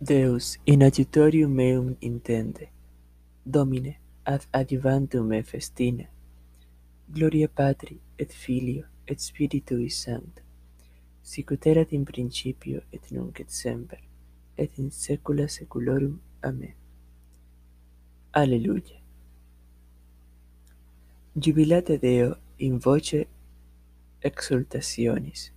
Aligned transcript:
Deus 0.00 0.58
in 0.64 0.82
adiutorium 0.82 1.50
meum 1.50 1.96
intende. 2.00 2.70
Domine, 3.44 3.98
ad 4.22 4.46
adiuvantum 4.52 5.26
me 5.26 5.42
festine. 5.42 6.08
Gloria 7.04 7.48
Patri, 7.48 8.00
et 8.16 8.32
Filio, 8.32 8.84
et 9.08 9.18
Spiritui 9.18 9.90
Sancto. 9.90 10.42
Sicut 11.20 11.66
erat 11.66 11.92
in 11.92 12.04
principio, 12.04 12.82
et 12.92 13.10
nunc 13.10 13.40
et 13.40 13.50
semper, 13.50 13.98
et 14.56 14.78
in 14.78 14.90
saecula 14.90 15.48
saeculorum. 15.48 16.20
Amen. 16.42 16.74
Alleluia. 18.30 19.02
Jubilate 21.34 21.98
Deo 21.98 22.36
in 22.58 22.78
voce 22.78 23.26
exultationis. 24.22 25.52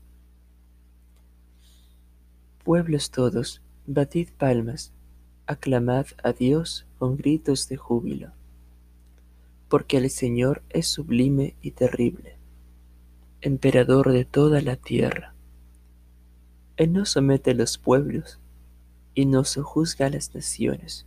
Pueblos 2.64 3.12
todos, 3.12 3.62
batid 3.88 4.30
palmas, 4.38 4.94
aclamad 5.48 6.06
a 6.24 6.34
Dios 6.34 6.86
con 7.00 7.18
gritos 7.18 7.68
de 7.68 7.78
júbilo, 7.78 8.32
porque 9.70 9.98
el 9.98 10.10
Señor 10.10 10.62
es 10.70 10.88
sublime 10.88 11.56
y 11.62 11.72
terrible, 11.72 12.38
emperador 13.42 14.12
de 14.12 14.24
toda 14.24 14.62
la 14.62 14.76
tierra. 14.76 15.34
Él 16.78 16.94
no 16.94 17.06
somete 17.06 17.52
a 17.52 17.56
los 17.56 17.78
pueblos 17.78 18.40
y 19.16 19.26
no 19.26 19.44
sojuzga 19.44 20.06
a 20.06 20.10
las 20.10 20.34
naciones. 20.36 21.06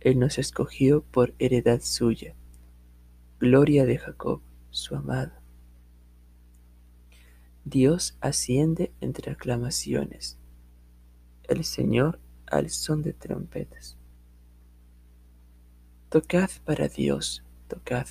Él 0.00 0.18
nos 0.18 0.38
escogió 0.38 1.02
por 1.02 1.34
heredad 1.38 1.80
suya, 1.82 2.34
gloria 3.38 3.86
de 3.86 3.98
Jacob, 3.98 4.40
su 4.70 4.94
amado. 4.94 5.32
Dios 7.64 8.16
asciende 8.20 8.92
entre 9.00 9.32
aclamaciones, 9.32 10.39
el 11.50 11.64
Señor 11.64 12.20
al 12.46 12.70
son 12.70 13.02
de 13.02 13.12
trompetas. 13.12 13.96
Tocad 16.08 16.50
para 16.64 16.88
Dios, 16.88 17.42
tocad, 17.68 18.06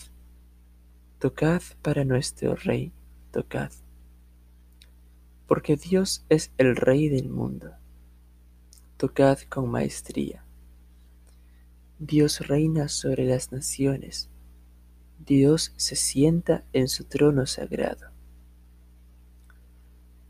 tocad 1.19 1.61
para 1.81 2.05
nuestro 2.05 2.55
Rey, 2.55 2.93
tocad, 3.31 3.71
porque 5.47 5.75
Dios 5.77 6.25
es 6.29 6.51
el 6.57 6.75
Rey 6.75 7.09
del 7.09 7.29
mundo. 7.29 7.71
Tocad 8.97 9.39
con 9.49 9.69
maestría. 9.69 10.45
Dios 11.97 12.47
reina 12.47 12.87
sobre 12.87 13.25
las 13.25 13.51
naciones, 13.51 14.29
Dios 15.25 15.73
se 15.75 15.95
sienta 15.95 16.65
en 16.71 16.87
su 16.87 17.05
trono 17.05 17.45
sagrado. 17.45 18.11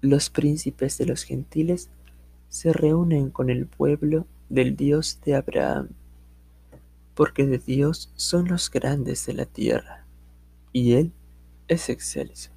Los 0.01 0.29
príncipes 0.29 0.97
de 0.97 1.05
los 1.05 1.23
gentiles 1.23 1.89
se 2.50 2.73
reúnen 2.73 3.30
con 3.30 3.50
el 3.50 3.67
pueblo 3.67 4.25
del 4.50 4.75
Dios 4.75 5.19
de 5.23 5.36
Abraham, 5.36 5.89
porque 7.14 7.45
de 7.45 7.59
Dios 7.59 8.11
son 8.16 8.47
los 8.47 8.69
grandes 8.69 9.25
de 9.25 9.33
la 9.33 9.45
tierra, 9.45 10.06
y 10.73 10.94
Él 10.94 11.11
es 11.67 11.89
excelso. 11.89 12.52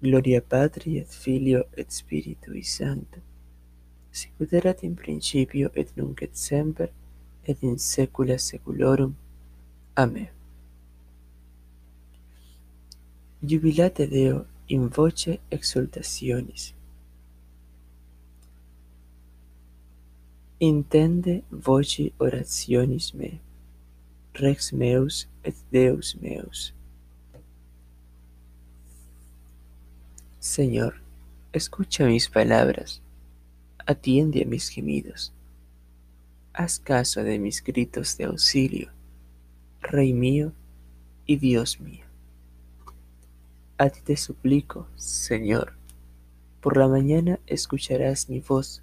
Gloria 0.00 0.40
Patri 0.40 0.98
et 0.98 1.08
Filio 1.08 1.66
et 1.76 1.90
Spiritui 1.90 2.62
Sancto, 2.62 3.18
sic 4.12 4.32
ut 4.38 4.52
erat 4.52 4.84
in 4.84 4.94
principio 4.94 5.70
et 5.74 5.90
nunc 5.96 6.22
et 6.22 6.34
semper 6.34 6.92
et 7.44 7.58
in 7.62 7.76
saecula 7.78 8.38
saeculorum. 8.38 9.16
Amen. 9.96 10.28
Jubilate 13.42 14.06
Deo 14.06 14.46
in 14.68 14.88
voce 14.88 15.40
exultationis. 15.50 16.77
Intende 20.60 21.44
voci 21.52 22.12
orationis 22.18 23.14
me, 23.14 23.38
Rex 24.34 24.72
meus 24.72 25.28
et 25.44 25.54
Deus 25.70 26.16
meus. 26.20 26.74
Señor, 30.40 31.00
escucha 31.52 32.06
mis 32.06 32.28
palabras, 32.28 33.00
atiende 33.86 34.42
a 34.42 34.46
mis 34.46 34.68
gemidos. 34.68 35.32
Haz 36.52 36.80
caso 36.80 37.22
de 37.22 37.38
mis 37.38 37.62
gritos 37.62 38.16
de 38.16 38.24
auxilio, 38.24 38.90
Rey 39.80 40.12
mío 40.12 40.52
y 41.24 41.36
Dios 41.36 41.78
mío. 41.78 42.04
A 43.76 43.90
ti 43.90 44.00
te 44.00 44.16
suplico, 44.16 44.88
Señor, 44.96 45.74
por 46.60 46.76
la 46.76 46.88
mañana 46.88 47.38
escucharás 47.46 48.28
mi 48.28 48.40
voz, 48.40 48.82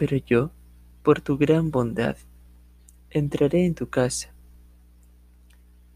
Pero 0.00 0.16
yo, 0.16 0.50
por 1.02 1.20
tu 1.20 1.36
gran 1.36 1.70
bondad, 1.70 2.16
entraré 3.10 3.66
en 3.66 3.74
tu 3.74 3.90
casa. 3.90 4.32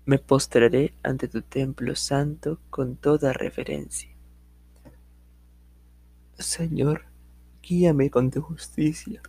Me 0.04 0.18
postraré 0.18 0.92
ante 1.02 1.26
tu 1.26 1.40
templo 1.40 1.96
santo 1.96 2.60
con 2.68 2.96
toda 2.96 3.32
reverencia. 3.32 4.10
Señor, 6.38 7.06
guíame 7.62 8.10
con 8.10 8.30
tu 8.30 8.42
justicia. 8.42 9.22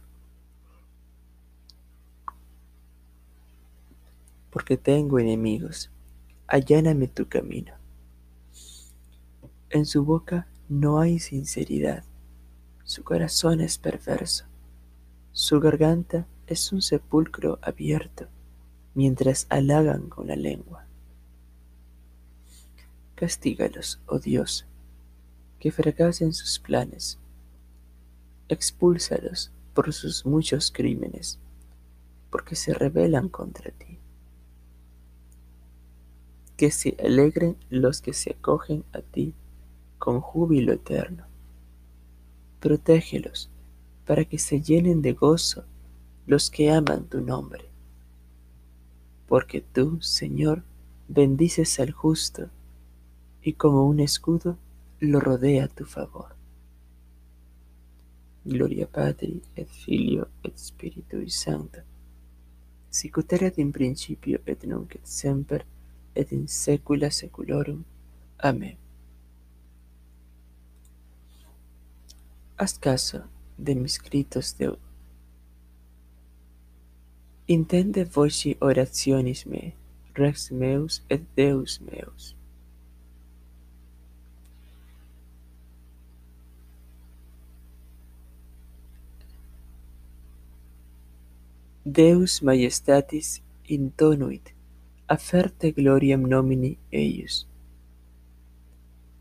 Porque 4.50 4.76
tengo 4.76 5.20
enemigos, 5.20 5.90
alláname 6.48 7.08
tu 7.08 7.30
camino. 7.30 7.72
En 9.70 9.86
su 9.86 10.04
boca 10.04 10.50
no 10.68 11.00
hay 11.00 11.20
sinceridad, 11.20 12.04
su 12.84 13.06
corazón 13.06 13.62
es 13.62 13.78
perverso, 13.78 14.46
su 15.36 15.60
garganta 15.60 16.26
es 16.48 16.72
un 16.72 16.82
sepulcro 16.82 17.60
abierto, 17.62 18.30
mientras 18.94 19.48
halagan 19.50 20.08
con 20.08 20.28
la 20.28 20.38
lengua. 20.38 20.86
Castígalos, 23.16 24.00
oh 24.06 24.20
Dios, 24.20 24.66
que 25.60 25.74
fracasen 25.74 26.32
sus 26.32 26.58
planes, 26.58 27.20
expúlsalos 28.48 29.52
por 29.74 29.92
sus 29.92 30.26
muchos 30.26 30.72
crímenes, 30.72 31.38
porque 32.30 32.56
se 32.56 32.74
rebelan 32.74 33.28
contra 33.28 33.72
ti. 33.72 34.00
Que 36.56 36.72
se 36.72 36.96
alegren 37.04 37.58
los 37.70 38.02
que 38.02 38.14
se 38.14 38.32
acogen 38.32 38.86
a 38.94 39.02
ti 39.02 39.34
con 39.98 40.22
júbilo 40.22 40.72
eterno. 40.72 41.26
Protégelos 42.62 43.50
para 44.06 44.26
que 44.26 44.38
se 44.38 44.62
llenen 44.62 45.02
de 45.02 45.14
gozo 45.14 45.66
los 46.28 46.50
que 46.50 46.72
aman 46.72 47.06
tu 47.06 47.22
nombre. 47.22 47.66
Porque 49.28 49.62
tú, 49.62 50.02
Señor, 50.02 50.64
bendices 51.08 51.80
al 51.80 51.92
justo 51.92 52.50
y 53.42 53.54
como 53.54 53.86
un 53.86 54.00
escudo 54.00 54.58
lo 55.00 55.20
rodea 55.20 55.68
tu 55.68 55.86
favor. 55.86 56.36
Gloria 58.44 58.88
Patri 58.88 59.42
et 59.56 59.68
Filio 59.68 60.28
et 60.44 60.56
Spiritui 60.56 61.32
Sancto, 61.32 61.82
sic 62.94 63.18
ut 63.18 63.34
erat 63.34 63.58
in 63.58 63.72
principio 63.74 64.40
et 64.46 64.68
nunc 64.70 64.94
et 64.94 65.08
semper 65.10 65.66
et 66.14 66.32
in 66.32 66.46
saecula 66.48 67.10
saeculorum. 67.10 67.84
Amen. 68.38 68.78
Haz 72.58 72.78
caso 72.78 73.26
de 73.58 73.76
mis 73.76 74.00
gritos 74.02 74.58
de 74.58 74.78
Intende 77.48 78.06
voci 78.06 78.58
orationis 78.60 79.46
me, 79.46 79.74
Rex 80.16 80.52
meus 80.52 81.04
et 81.10 81.22
Deus 81.36 81.80
meus. 81.80 82.36
Deus 91.86 92.42
majestatis 92.42 93.44
intonuit, 93.68 94.56
aferte 95.08 95.72
gloriam 95.72 96.26
nomini 96.26 96.80
eius. 96.92 97.46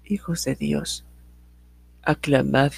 Hijos 0.04 0.44
de 0.44 0.54
Dios, 0.54 1.04
aclamad 2.02 2.72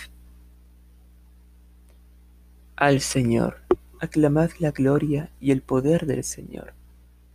Al 2.76 3.00
Señor, 3.00 3.62
aclamad 4.00 4.50
la 4.58 4.70
gloria 4.70 5.31
y 5.40 5.50
el 5.50 5.62
poder 5.62 6.05
del 6.05 6.23
Señor. 6.23 6.75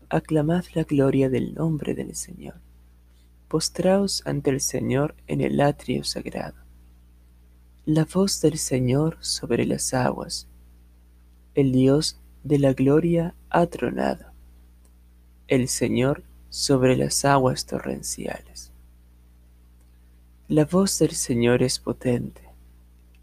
Aclamad 0.07 0.65
la 0.75 0.83
gloria 0.83 1.31
del 1.31 1.55
nombre 1.55 1.95
del 1.95 2.15
Señor. 2.15 2.61
Postraos 3.47 4.21
ante 4.27 4.51
el 4.51 4.61
Señor 4.61 5.15
en 5.25 5.41
el 5.41 5.59
atrio 5.59 6.03
sagrado. 6.03 6.57
La 7.85 8.05
voz 8.05 8.39
del 8.41 8.59
Señor 8.59 9.17
sobre 9.21 9.65
las 9.65 9.95
aguas. 9.95 10.47
El 11.55 11.71
Dios 11.71 12.19
de 12.43 12.59
la 12.59 12.73
gloria 12.73 13.33
ha 13.49 13.65
tronado. 13.65 14.25
El 15.47 15.69
Señor 15.69 16.21
sobre 16.51 16.95
las 16.95 17.25
aguas 17.25 17.65
torrenciales. 17.65 18.71
La 20.47 20.65
voz 20.65 20.99
del 20.99 21.13
Señor 21.13 21.63
es 21.63 21.79
potente. 21.79 22.50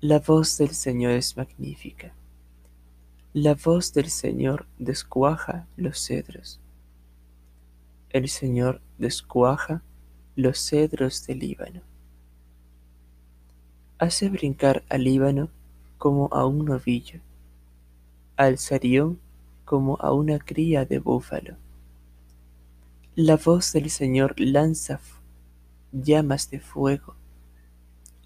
La 0.00 0.20
voz 0.20 0.56
del 0.58 0.76
Señor 0.76 1.10
es 1.10 1.36
magnífica. 1.36 2.14
La 3.32 3.56
voz 3.56 3.92
del 3.92 4.10
Señor 4.10 4.64
descuaja 4.78 5.66
los 5.76 5.98
cedros. 5.98 6.60
El 8.10 8.28
Señor 8.28 8.80
descuaja 8.98 9.82
los 10.36 10.60
cedros 10.60 11.26
del 11.26 11.40
Líbano. 11.40 11.80
Hace 13.98 14.28
brincar 14.28 14.84
al 14.88 15.02
Líbano 15.02 15.48
como 15.98 16.28
a 16.30 16.46
un 16.46 16.66
novillo, 16.66 17.18
al 18.36 18.58
Sarión 18.58 19.18
como 19.64 19.96
a 20.00 20.12
una 20.12 20.38
cría 20.38 20.84
de 20.84 21.00
búfalo. 21.00 21.56
La 23.16 23.36
voz 23.36 23.72
del 23.72 23.90
Señor 23.90 24.38
lanza 24.38 25.00
llamas 25.90 26.50
de 26.50 26.60
fuego. 26.60 27.16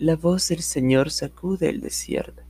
La 0.02 0.16
voz 0.16 0.48
del 0.48 0.62
Señor 0.62 1.12
sacude 1.12 1.68
el 1.68 1.80
desierto. 1.80 2.42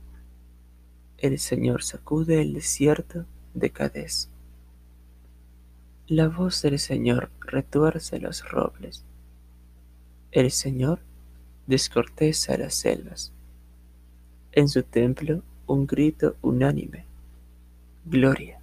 El 1.19 1.37
Señor 1.37 1.83
sacude 1.83 2.41
el 2.41 2.51
desierto 2.51 3.27
de 3.53 3.69
Cadés. 3.69 4.27
La 6.07 6.29
voz 6.29 6.63
del 6.63 6.79
Señor 6.79 7.29
retuerce 7.41 8.17
los 8.17 8.49
robles. 8.49 9.03
El 10.31 10.49
Señor 10.49 11.01
descorteza 11.67 12.57
las 12.57 12.73
selvas. 12.73 13.31
En 14.51 14.67
su 14.67 14.81
templo 14.81 15.43
un 15.67 15.85
grito 15.85 16.35
unánime. 16.41 17.05
Gloria. 18.03 18.59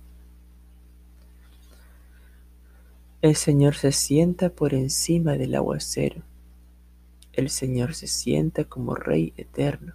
El 3.23 3.37
Señor 3.37 3.77
se 3.77 3.93
sienta 3.93 4.51
por 4.51 4.75
encima 4.75 5.35
del 5.35 5.55
aguacero. 5.55 6.25
El 7.33 7.49
Señor 7.49 7.95
se 7.95 8.07
sienta 8.07 8.65
como 8.65 8.95
Rey 8.95 9.33
eterno. 9.37 9.95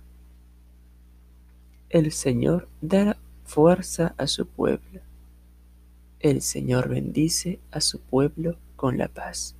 El 1.89 2.11
Señor 2.11 2.67
da 2.81 3.17
fuerza 3.43 4.15
a 4.17 4.27
su 4.27 4.47
pueblo. 4.47 5.01
El 6.19 6.41
Señor 6.41 6.89
bendice 6.89 7.59
a 7.71 7.81
su 7.81 7.99
pueblo 7.99 8.57
con 8.75 8.97
la 8.97 9.07
paz. 9.07 9.55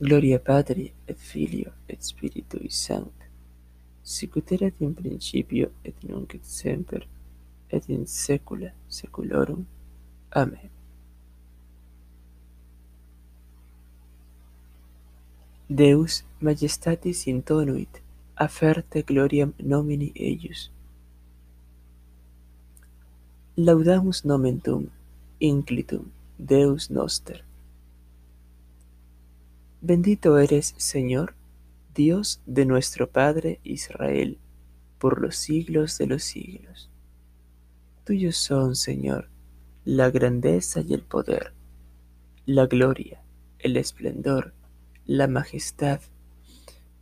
Gloria 0.00 0.42
Patri 0.42 0.92
et 1.06 1.16
Filio 1.16 1.72
et 1.86 2.02
Spiritui 2.02 2.68
Sancti, 2.68 3.26
sicut 4.02 4.50
erat 4.52 4.80
in 4.82 4.92
principio 4.92 5.70
et 5.84 6.02
nunc 6.02 6.34
et 6.34 6.44
semper 6.44 7.06
et 7.70 7.88
in 7.88 8.04
saecula 8.06 8.74
saeculorum. 8.88 9.64
Amen. 10.34 10.73
Deus 15.74 16.24
majestatis 16.38 17.26
intonuit, 17.26 18.00
aferte 18.36 19.02
gloriam 19.02 19.54
nomini 19.58 20.12
eius. 20.14 20.70
Laudamus 23.56 24.24
nomen 24.24 24.60
tuum, 24.60 24.84
inclitum, 25.40 26.12
Deus 26.38 26.92
noster. 26.92 27.42
Bendito 29.80 30.38
eres, 30.38 30.74
Señor, 30.76 31.34
Dios 31.92 32.40
de 32.46 32.66
nuestro 32.66 33.08
Padre 33.08 33.58
Israel, 33.64 34.38
por 35.00 35.20
los 35.20 35.34
siglos 35.34 35.98
de 35.98 36.06
los 36.06 36.22
siglos. 36.22 36.88
Tuyos 38.04 38.36
son, 38.36 38.76
Señor, 38.76 39.26
la 39.84 40.08
grandeza 40.10 40.82
y 40.82 40.94
el 40.94 41.02
poder, 41.02 41.52
la 42.46 42.66
gloria, 42.66 43.20
el 43.58 43.76
esplendor, 43.76 44.52
la 45.06 45.28
majestad, 45.28 46.00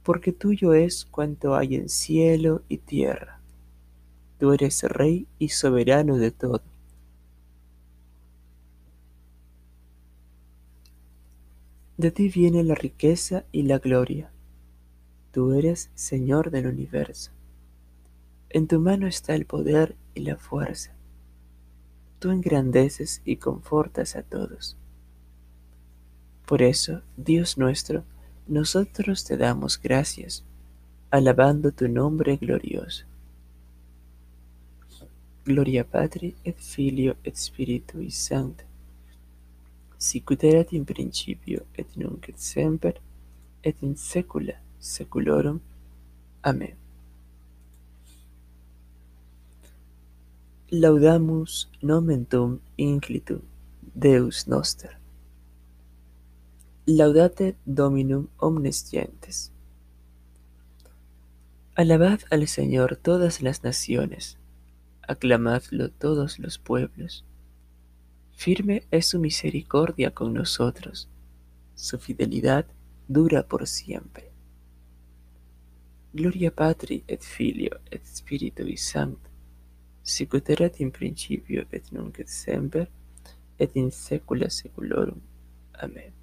porque 0.03 0.33
tuyo 0.33 0.75
es 0.75 1.05
cuanto 1.05 1.55
hay 1.55 1.77
en 1.77 1.89
cielo 1.89 2.63
y 2.69 2.79
tierra. 2.79 3.41
Tú 4.39 4.53
eres 4.53 4.83
Rey 4.83 5.27
y 5.39 5.51
soberano 5.51 6.17
de 6.17 6.33
todo. 6.33 6.63
De 11.97 12.11
ti 12.11 12.29
viene 12.29 12.65
la 12.65 12.75
riqueza 12.75 13.45
y 13.53 13.63
la 13.63 13.79
gloria. 13.79 14.33
Tú 15.31 15.53
eres 15.53 15.91
Señor 15.95 16.51
del 16.51 16.67
universo. 16.67 17.31
En 18.51 18.67
tu 18.67 18.81
mano 18.81 19.07
está 19.07 19.37
el 19.37 19.47
poder 19.47 19.95
y 20.15 20.23
la 20.23 20.37
fuerza. 20.37 20.97
Tú 22.19 22.33
engrandeces 22.33 23.23
y 23.25 23.37
confortas 23.37 24.17
a 24.17 24.23
todos. 24.23 24.77
Por 26.47 26.63
eso, 26.63 27.03
Dios 27.17 27.57
nuestro, 27.57 28.05
nosotros 28.47 29.25
te 29.25 29.37
damos 29.37 29.81
gracias, 29.81 30.45
alabando 31.11 31.73
tu 31.73 31.89
nombre 31.89 32.37
glorioso. 32.37 33.05
Gloria 35.45 35.85
Patri 35.85 36.35
et 36.45 36.57
Filio 36.57 37.17
et 37.25 37.37
Spiritui 37.37 38.11
Sancti 38.11 38.65
sicut 40.03 40.43
erat 40.43 40.73
in 40.73 40.85
principio 40.85 41.63
et 41.79 41.97
nunc 41.97 42.29
et 42.29 42.39
semper 42.39 42.99
et 43.63 43.77
in 43.87 43.95
saecula 43.97 44.57
saeculorum. 44.81 45.61
Amen. 46.43 46.75
Laudamus 50.73 51.69
nomen 51.83 52.25
tuum 52.27 52.59
inclitum, 52.77 53.43
Deus 53.95 54.47
noster. 54.49 55.02
Laudate 56.85 57.57
Dominum 57.65 58.29
omnes 58.39 58.91
gentes. 58.91 59.53
Alabad 61.75 62.21
al 62.31 62.49
Señor 62.49 62.97
todas 62.97 63.41
las 63.41 63.63
naciones, 63.63 64.37
aclamadlo 65.03 65.91
todos 65.91 66.39
los 66.39 66.59
pueblos 66.59 67.25
Firme 68.35 68.83
es 68.91 69.07
su 69.07 69.21
misericordia 69.21 70.11
con 70.11 70.35
nosotros, 70.35 71.09
su 71.77 71.99
fidelidad 72.01 72.67
dura 73.07 73.47
por 73.47 73.69
siempre. 73.69 74.33
Gloria 76.13 76.51
Patri 76.51 77.05
et 77.07 77.23
Filio 77.23 77.79
et 77.89 78.05
Spiritui 78.05 78.77
Sancti, 78.77 79.31
sicut 80.03 80.51
erat 80.51 80.81
in 80.81 80.91
principio 80.91 81.65
et 81.71 81.93
nunc 81.93 82.19
et 82.19 82.29
semper 82.29 82.89
et 83.57 83.71
in 83.77 83.93
saecula 83.93 84.51
saeculorum. 84.51 85.21
Amen. 85.75 86.22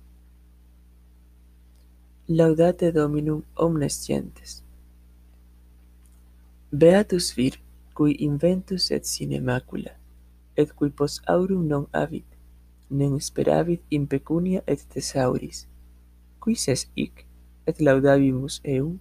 Laudate 2.31 2.91
Dominum 2.91 3.43
omnes. 3.55 4.63
Beatus 6.71 7.33
vir 7.33 7.55
cui 7.95 8.13
inventus 8.19 8.91
et 8.91 9.03
sine 9.03 9.41
macula 9.41 9.95
et 10.55 10.69
qui 10.77 10.89
post 10.91 11.23
aurum 11.25 11.65
non 11.65 11.87
avit, 11.91 12.27
nem 12.91 13.19
speravit 13.19 13.81
in 13.89 14.05
pecunia 14.05 14.61
et 14.67 14.77
thesauris. 14.93 15.65
Quis 16.39 16.67
es 16.67 16.85
hic, 16.95 17.25
et 17.65 17.81
laudabimus 17.81 18.61
eum, 18.63 18.99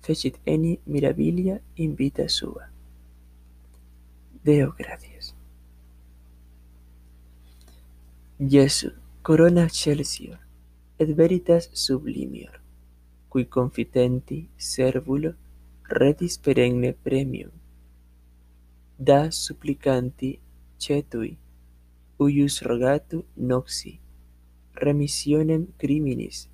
fecit 0.00 0.38
eni 0.46 0.78
mirabilia 0.86 1.58
in 1.74 1.96
vita 1.96 2.28
sua. 2.28 2.70
Deo 4.44 4.70
gratias. 4.78 5.34
Jesu, 8.38 8.92
corona 9.22 9.64
excelsior, 9.64 10.38
et 11.00 11.16
veritas 11.16 11.70
sublimior, 11.72 12.59
cui 13.30 13.46
confitenti 13.46 14.48
servulo 14.56 15.30
redis 15.88 16.36
perenne 16.38 16.92
premium. 16.92 17.52
Da 18.96 19.30
supplicanti 19.30 20.30
cetui, 20.76 21.38
uius 22.18 22.60
rogatu 22.62 23.24
noxi, 23.36 23.92
remissionem 24.74 25.62
criminis, 25.78 26.48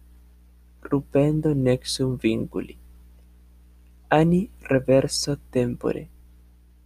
rupendo 0.82 1.54
nexum 1.54 2.18
vinculi. 2.22 2.76
Ani 4.08 4.50
reverso 4.60 5.38
tempore, 5.50 6.04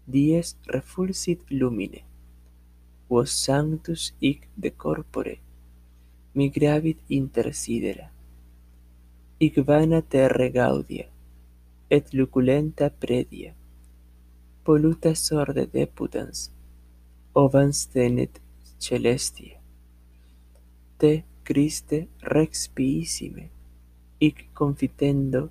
dies 0.06 0.56
refulsit 0.66 1.42
lumine, 1.50 2.04
quos 3.08 3.30
sanctus 3.44 4.14
ic 4.20 4.48
de 4.56 4.70
corpore, 4.70 5.36
migravit 6.34 6.98
inter 7.08 7.52
sidera. 7.52 8.19
Igvana 9.42 10.02
terre 10.02 10.50
gaudia, 10.52 11.06
et 11.88 12.12
luculenta 12.12 12.90
predia, 12.90 13.54
polluta 14.66 15.14
sorde 15.14 15.64
deputans, 15.64 16.50
ovans 17.32 17.86
tenet 17.88 18.36
celestia. 18.78 19.56
Te, 20.98 21.24
Christe, 21.42 22.02
rex 22.20 22.68
piissime, 22.68 23.48
ic 24.20 24.44
confitendo 24.52 25.48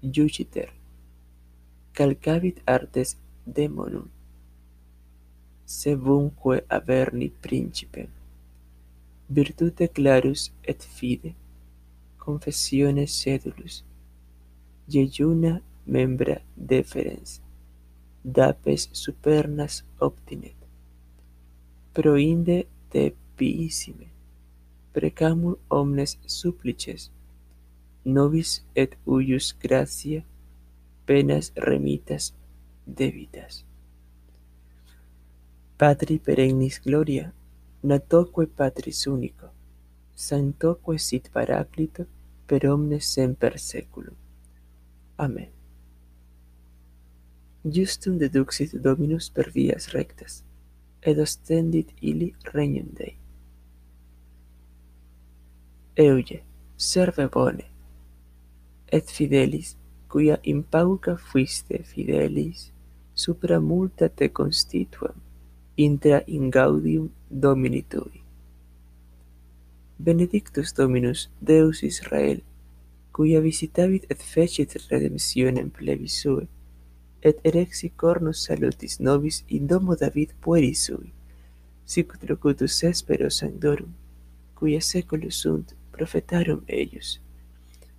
Jupiter, 0.00 0.72
calcavit 1.92 2.64
artes 2.64 3.18
demonum, 3.44 4.08
sevunque 5.66 6.64
averni 6.70 7.28
principem, 7.28 8.08
virtute 9.28 9.92
clarus 9.92 10.54
et 10.64 10.80
fide, 10.80 11.36
confessione 12.26 13.06
sedulus, 13.06 13.84
jejuna 14.88 15.60
membra 15.86 16.40
deferens, 16.56 17.40
dapes 18.24 18.88
supernas 18.92 19.84
obtinet, 19.98 20.58
proinde 21.94 22.66
te 22.90 23.04
piissime, 23.36 24.08
precamur 24.92 25.58
omnes 25.68 26.18
supplices, 26.26 27.12
nobis 28.04 28.64
et 28.74 28.98
uius 29.06 29.54
gratia, 29.62 30.24
penas 31.06 31.52
remitas 31.54 32.34
debitas. 32.86 33.62
Patri 35.78 36.18
perennis 36.18 36.80
gloria, 36.82 37.32
natoque 37.82 38.46
Patris 38.46 39.06
unico, 39.06 39.50
sanctoque 40.14 40.98
sit 40.98 41.30
Paraclito, 41.30 42.06
per 42.46 42.66
omnes 42.70 43.06
semper 43.14 43.58
saeculum. 43.58 44.16
Amen. 45.18 45.48
Justum 47.64 48.18
deduxit 48.18 48.76
Dominus 48.82 49.30
per 49.30 49.50
vias 49.50 49.88
rectas, 49.94 50.42
et 51.02 51.18
ostendit 51.18 51.88
ili 52.00 52.34
regnum 52.52 52.92
Dei. 52.94 53.16
Euge, 55.96 56.42
serve 56.76 57.26
bone, 57.32 57.64
et 58.92 59.10
fidelis, 59.10 59.76
cuia 60.08 60.36
impauca 60.44 61.16
fuiste 61.16 61.82
fidelis, 61.82 62.70
supra 63.14 63.58
multa 63.60 64.08
te 64.08 64.28
constituam, 64.28 65.16
intra 65.76 66.20
ingaudium 66.26 67.10
Domini 67.30 67.82
tui 67.82 68.25
benedictus 69.98 70.72
Dominus, 70.72 71.28
Deus 71.40 71.82
Israel, 71.82 72.42
cuia 73.12 73.40
visitavit 73.40 74.04
et 74.10 74.20
fecit 74.22 74.76
redemptionem 74.90 75.70
plebis 75.70 76.20
sue, 76.20 76.46
et 77.22 77.40
erexi 77.44 77.88
cornus 77.96 78.44
salutis 78.44 79.00
nobis 79.00 79.42
in 79.48 79.66
domo 79.66 79.96
David 79.96 80.34
pueri 80.40 80.74
sui, 80.74 81.12
sic 81.84 82.12
locutus 82.28 82.82
espero 82.84 83.30
sanctorum, 83.30 83.94
cuia 84.54 84.80
seculus 84.80 85.40
sunt 85.40 85.74
profetarum 85.92 86.60
eius. 86.68 87.20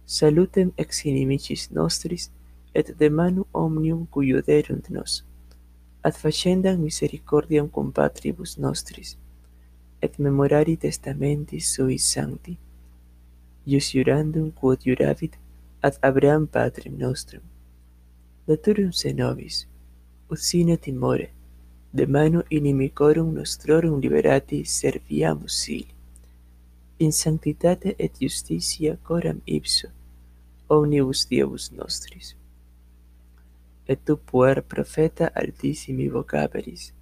Salutem 0.05 0.71
ex 0.77 1.05
inimicis 1.05 1.71
nostris, 1.71 2.29
et 2.73 2.93
de 2.99 3.09
manu 3.09 3.47
omnium 3.53 4.05
cuiu 4.05 4.41
derunt 4.41 4.89
nos, 4.89 5.23
ad 6.01 6.13
facendam 6.13 6.77
misericordiam 6.79 7.67
compatribus 7.67 8.57
nostris, 8.57 9.17
et 10.01 10.19
memorari 10.19 10.77
testamenti 10.77 11.59
suis 11.59 12.03
sancti, 12.13 12.57
ius 13.65 13.91
jurandum 13.93 14.51
quod 14.51 14.79
juravit 14.85 15.33
ad 15.81 15.97
Abraham 16.01 16.47
patrem 16.47 16.97
nostrum. 16.97 17.41
Laturum 18.47 18.91
se 18.93 19.13
nobis, 19.13 19.65
ut 20.29 20.39
sine 20.39 20.77
timore, 20.77 21.29
de 21.91 22.05
manu 22.05 22.41
inimicorum 22.49 23.33
nostrorum 23.33 23.99
liberati 23.99 24.63
serviamus 24.65 25.53
sili. 25.63 25.93
In 26.99 27.11
sanctitate 27.11 27.95
et 27.99 28.13
justitia 28.19 28.97
coram 29.03 29.41
ipso, 29.45 29.87
omnibus 30.69 31.25
diebus 31.29 31.71
nostris. 31.71 32.35
Et 33.87 33.99
tu 34.05 34.17
puer 34.17 34.61
profeta 34.61 35.31
altissimi 35.35 36.07
vocaberis, 36.09 36.93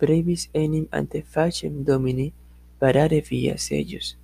brevis 0.00 0.48
enim 0.54 0.86
ante 0.90 1.22
facem 1.22 1.84
Domini 1.84 2.32
parare 2.78 3.20
vias 3.20 3.70
eius, 3.70 4.16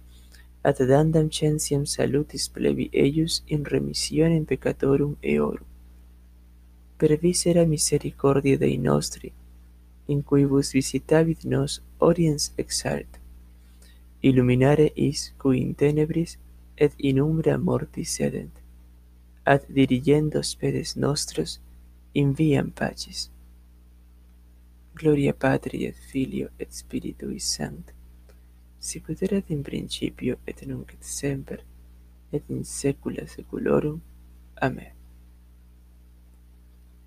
ad 0.65 0.79
dandam 0.91 1.29
centiam 1.29 1.85
salutis 1.85 2.49
plebi 2.49 2.89
eius 2.93 3.43
in 3.47 3.65
remissionem 3.65 4.45
peccatorum 4.47 5.17
eorum. 5.23 5.69
Per 6.99 7.19
visera 7.19 7.67
misericordia 7.67 8.57
Dei 8.57 8.79
nostri, 8.79 9.33
in 10.09 10.23
cuibus 10.23 10.73
visitavit 10.73 11.45
nos 11.45 11.83
oriens 11.99 12.53
exalta, 12.57 13.19
illuminare 14.23 14.93
is 14.97 15.33
cui 15.37 15.61
in 15.61 15.75
tenebris 15.75 16.39
et 16.77 16.93
in 16.97 17.21
umbra 17.21 17.59
mortis 17.59 18.17
sedent, 18.17 18.55
ad 19.45 19.63
dirigendo 19.69 20.43
spedes 20.43 20.97
nostros 20.97 21.61
in 22.15 22.33
viam. 22.33 22.73
Gloria 24.97 25.35
Patri 25.35 25.85
et 25.85 25.95
Filio 25.95 26.49
et 26.59 26.73
Spiritui 26.73 27.39
Sancti, 27.39 27.93
sicut 28.81 29.21
erat 29.23 29.51
in 29.51 29.63
principio 29.63 30.39
et 30.47 30.63
nunc 30.65 30.95
et 30.95 31.05
semper 31.05 31.59
et 32.33 32.45
in 32.49 32.63
saecula 32.65 33.27
saeculorum. 33.29 33.99
Amen. 34.63 34.95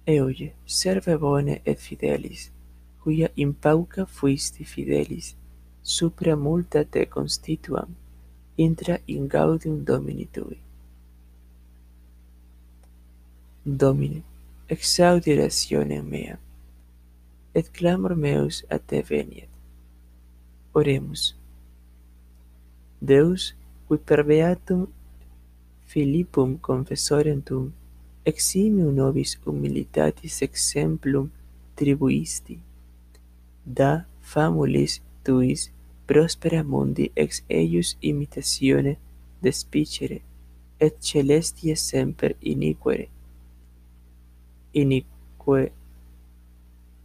Euge, 0.05 0.51
serve 0.65 1.15
bone 1.17 1.55
et 1.65 1.79
fidelis, 1.81 2.51
cuia 3.01 3.31
in 3.35 3.55
pauca 3.55 4.05
fuisti 4.05 4.65
fidelis, 4.65 5.31
supra 5.81 6.35
multa 6.35 6.83
te 6.85 7.07
constituam, 7.09 7.95
intra 8.57 8.99
in 9.07 9.25
gaudium 9.27 9.81
Domini 9.83 10.27
tui. 10.31 10.59
Domine, 13.65 14.21
exaudi 14.67 15.35
rationem 15.41 16.05
meam, 16.05 16.37
et 17.53 17.69
clamor 17.71 18.15
meus 18.15 18.65
a 18.69 18.77
te 18.79 19.01
veniet. 19.01 19.49
Oremus. 20.73 21.35
Deus, 23.01 23.55
qui 23.87 23.97
per 23.97 24.23
beatum 24.23 24.87
Philippum 25.89 26.57
confessorem 26.61 27.41
tuum, 27.41 27.71
eximium 28.25 28.93
nobis 28.93 29.39
humilitatis 29.45 30.41
exemplum 30.45 31.31
tribuisti, 31.75 32.59
da 33.65 34.05
famulis 34.21 35.01
tuis 35.23 35.71
prospera 36.05 36.61
mundi 36.63 37.11
ex 37.15 37.41
eius 37.49 37.97
imitatione 38.01 38.97
despicere, 39.41 40.21
et 40.79 40.95
celestia 41.01 41.75
semper 41.75 42.35
iniquere, 42.41 43.09
inique 44.73 45.09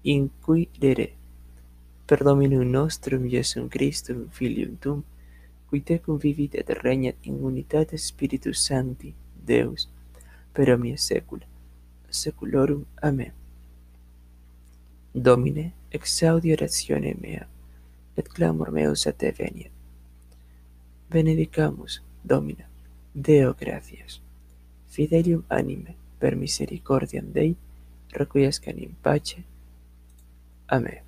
inquirere 0.05 1.09
per 2.05 2.23
Dominum 2.23 2.69
nostrum 2.69 3.25
Iesum 3.27 3.69
Christum 3.69 4.29
Filium 4.31 4.77
Tum, 4.79 5.03
qui 5.69 5.81
tecum 5.81 6.19
vivit 6.21 6.55
et 6.55 6.71
regnat 6.83 7.17
in 7.23 7.41
unitate 7.43 7.97
Spiritus 7.97 8.61
Sancti, 8.67 9.15
Deus, 9.35 9.89
per 10.53 10.71
omnia 10.71 10.97
saecula 10.97 11.49
saeculorum. 12.15 12.87
Amen. 13.03 13.33
Domine, 15.13 15.73
exaudi 15.91 16.53
oratione 16.53 17.15
mea, 17.21 17.47
et 18.17 18.29
clamor 18.29 18.71
meus 18.71 19.07
a 19.07 19.13
te 19.13 19.33
veniet. 19.33 19.71
Benedicamus, 21.11 22.03
Domina, 22.23 22.67
Deo 23.13 23.55
gratias. 23.55 24.21
Fidelium 24.89 25.45
anime, 25.49 25.95
per 26.19 26.37
misericordiam 26.37 27.33
Dei, 27.33 27.57
requiescan 28.11 28.79
in 28.79 28.95
pace, 29.03 29.45
Amén. 30.69 31.04